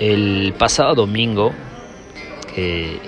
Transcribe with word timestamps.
El 0.00 0.54
pasado 0.56 0.94
domingo 0.94 1.52
que 2.54 2.98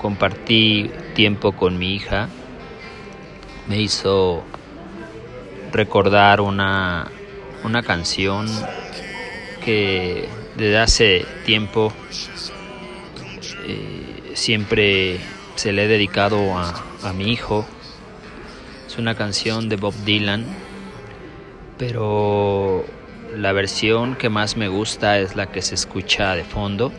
compartí 0.00 0.88
tiempo 1.16 1.50
con 1.50 1.80
mi 1.80 1.96
hija 1.96 2.28
me 3.66 3.80
hizo 3.80 4.44
recordar 5.72 6.40
una, 6.40 7.10
una 7.64 7.82
canción 7.82 8.46
que 9.64 10.28
desde 10.54 10.78
hace 10.78 11.26
tiempo 11.44 11.92
eh, 13.66 14.30
siempre 14.34 15.18
se 15.56 15.72
le 15.72 15.86
he 15.86 15.88
dedicado 15.88 16.56
a, 16.56 16.72
a 17.02 17.12
mi 17.12 17.32
hijo. 17.32 17.66
Es 18.86 18.96
una 18.96 19.16
canción 19.16 19.68
de 19.68 19.74
Bob 19.74 19.94
Dylan, 20.04 20.46
pero 21.78 22.84
la 23.36 23.52
versión 23.52 24.16
que 24.16 24.30
más 24.30 24.56
me 24.56 24.68
gusta 24.68 25.18
es 25.18 25.36
la 25.36 25.50
que 25.52 25.60
se 25.60 25.74
escucha 25.74 26.34
de 26.34 26.44
fondo, 26.44 26.90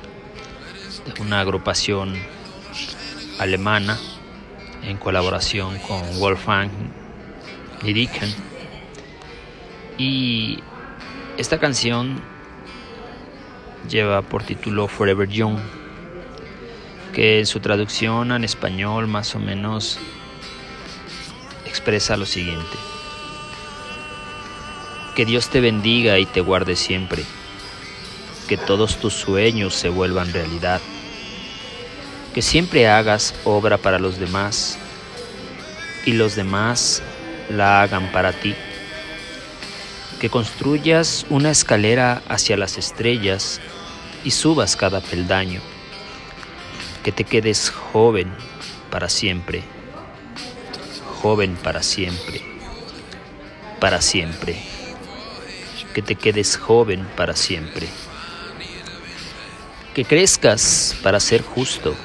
de 1.05 1.21
una 1.21 1.39
agrupación 1.39 2.13
alemana 3.39 3.97
en 4.83 4.97
colaboración 4.97 5.79
con 5.79 6.01
Wolfgang 6.19 6.69
Dietrichen. 7.81 8.29
Y 9.97 10.59
esta 11.37 11.59
canción 11.59 12.21
lleva 13.89 14.21
por 14.21 14.43
título 14.43 14.87
Forever 14.87 15.27
Young, 15.27 15.57
que 17.13 17.39
en 17.39 17.47
su 17.47 17.59
traducción 17.61 18.31
en 18.31 18.43
español 18.43 19.07
más 19.07 19.33
o 19.33 19.39
menos 19.39 19.97
expresa 21.65 22.15
lo 22.15 22.27
siguiente. 22.27 22.96
Que 25.17 25.25
Dios 25.25 25.49
te 25.49 25.61
bendiga 25.61 26.19
y 26.19 26.27
te 26.27 26.41
guarde 26.41 26.75
siempre. 26.75 27.23
Que 28.47 28.55
todos 28.55 28.97
tus 28.97 29.15
sueños 29.15 29.73
se 29.73 29.89
vuelvan 29.89 30.31
realidad. 30.31 30.79
Que 32.35 32.43
siempre 32.43 32.87
hagas 32.87 33.33
obra 33.43 33.79
para 33.79 33.97
los 33.97 34.19
demás 34.19 34.77
y 36.05 36.11
los 36.11 36.35
demás 36.35 37.01
la 37.49 37.81
hagan 37.81 38.11
para 38.11 38.31
ti. 38.31 38.53
Que 40.21 40.29
construyas 40.29 41.25
una 41.31 41.49
escalera 41.49 42.21
hacia 42.29 42.55
las 42.55 42.77
estrellas 42.77 43.59
y 44.23 44.29
subas 44.29 44.75
cada 44.75 45.01
peldaño. 45.01 45.61
Que 47.03 47.11
te 47.11 47.23
quedes 47.23 47.71
joven 47.71 48.31
para 48.91 49.09
siempre. 49.09 49.63
Joven 51.23 51.55
para 51.55 51.81
siempre. 51.81 52.39
Para 53.79 53.99
siempre 53.99 54.76
que 55.97 56.03
te 56.03 56.13
quedes 56.13 56.57
joven 56.57 57.07
para 57.15 57.35
siempre. 57.35 57.87
Que 59.95 60.05
crezcas 60.05 60.95
para 61.01 61.19
ser 61.19 61.41
justo, 61.41 61.95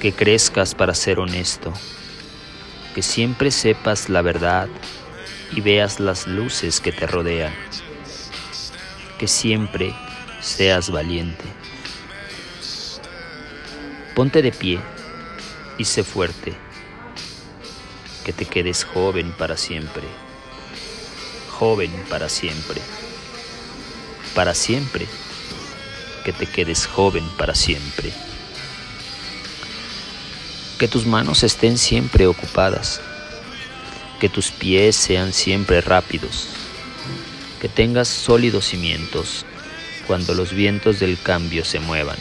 que 0.00 0.12
crezcas 0.12 0.74
para 0.74 0.92
ser 0.92 1.20
honesto, 1.20 1.72
que 2.92 3.02
siempre 3.02 3.52
sepas 3.52 4.08
la 4.08 4.22
verdad 4.22 4.66
y 5.52 5.60
veas 5.60 6.00
las 6.00 6.26
luces 6.26 6.80
que 6.80 6.90
te 6.90 7.06
rodean, 7.06 7.54
que 9.20 9.28
siempre 9.28 9.94
seas 10.40 10.90
valiente. 10.90 11.44
Ponte 14.16 14.42
de 14.42 14.50
pie 14.50 14.80
y 15.78 15.84
sé 15.84 16.02
fuerte, 16.02 16.54
que 18.24 18.32
te 18.32 18.46
quedes 18.46 18.82
joven 18.82 19.30
para 19.38 19.56
siempre 19.56 20.02
joven 21.60 21.92
para 22.08 22.30
siempre. 22.30 22.80
Para 24.34 24.54
siempre. 24.54 25.06
Que 26.24 26.32
te 26.32 26.46
quedes 26.46 26.86
joven 26.86 27.22
para 27.36 27.54
siempre. 27.54 28.14
Que 30.78 30.88
tus 30.88 31.04
manos 31.04 31.42
estén 31.42 31.76
siempre 31.76 32.26
ocupadas. 32.26 33.02
Que 34.20 34.30
tus 34.30 34.50
pies 34.50 34.96
sean 34.96 35.34
siempre 35.34 35.82
rápidos. 35.82 36.48
Que 37.60 37.68
tengas 37.68 38.08
sólidos 38.08 38.64
cimientos 38.64 39.44
cuando 40.06 40.32
los 40.32 40.54
vientos 40.54 40.98
del 40.98 41.20
cambio 41.20 41.66
se 41.66 41.78
muevan. 41.78 42.18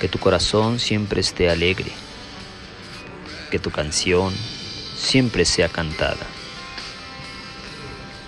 Que 0.00 0.08
tu 0.08 0.18
corazón 0.18 0.80
siempre 0.80 1.20
esté 1.20 1.48
alegre. 1.48 1.92
Que 3.52 3.60
tu 3.60 3.70
canción 3.70 4.34
siempre 4.96 5.44
sea 5.44 5.68
cantada 5.68 6.37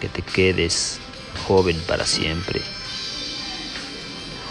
que 0.01 0.09
te 0.09 0.23
quedes 0.23 0.99
joven 1.47 1.79
para 1.87 2.07
siempre, 2.07 2.63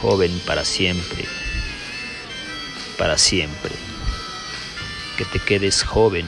joven 0.01 0.39
para 0.45 0.63
siempre, 0.63 1.25
para 2.97 3.17
siempre, 3.17 3.71
que 5.17 5.25
te 5.25 5.39
quedes 5.39 5.83
joven 5.83 6.27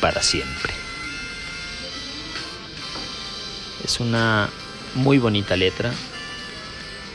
para 0.00 0.22
siempre. 0.22 0.72
Es 3.84 4.00
una 4.00 4.50
muy 4.94 5.18
bonita 5.18 5.56
letra, 5.56 5.92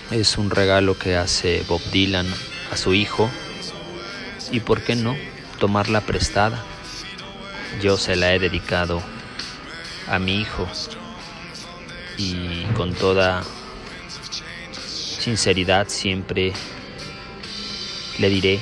es 0.09 0.38
un 0.38 0.50
regalo 0.50 0.97
que 0.97 1.16
hace 1.16 1.64
Bob 1.68 1.81
Dylan 1.91 2.28
a 2.72 2.78
su 2.78 2.94
hijo. 2.94 3.30
Y 4.52 4.59
por 4.59 4.81
qué 4.81 4.96
no 4.96 5.16
tomarla 5.59 6.02
prestada. 6.02 6.62
Yo 7.81 7.97
se 7.97 8.16
la 8.18 8.34
he 8.34 8.40
dedicado 8.40 9.02
a 10.08 10.20
mi 10.20 10.42
hijo. 10.42 10.68
Y 12.18 12.66
con 12.76 12.94
toda 12.94 13.44
sinceridad 14.86 15.88
siempre 15.90 16.54
le 18.18 18.30
diré 18.30 18.60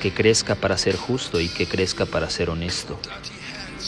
que 0.00 0.12
crezca 0.12 0.54
para 0.54 0.76
ser 0.76 0.96
justo 0.96 1.40
y 1.40 1.48
que 1.48 1.66
crezca 1.66 2.06
para 2.06 2.28
ser 2.30 2.50
honesto. 2.50 2.98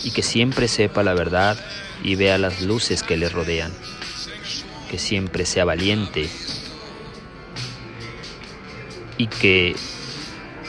Y 0.04 0.12
que 0.12 0.22
siempre 0.22 0.68
sepa 0.68 1.02
la 1.02 1.14
verdad 1.14 1.58
y 2.02 2.14
vea 2.14 2.38
las 2.38 2.62
luces 2.62 3.02
que 3.02 3.16
le 3.16 3.28
rodean, 3.28 3.72
que 4.90 4.98
siempre 4.98 5.46
sea 5.46 5.64
valiente. 5.64 6.28
Y 9.16 9.28
que 9.28 9.76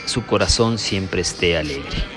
su 0.06 0.24
corazón 0.24 0.78
siempre 0.78 1.20
esté 1.20 1.56
alegre. 1.56 2.15